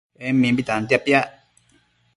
En 0.27 0.35
mimbi 0.41 0.63
tantia 0.69 0.99
piac 1.05 1.27